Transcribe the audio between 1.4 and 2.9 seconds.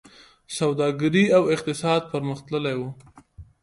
اقتصاد پرمختللی و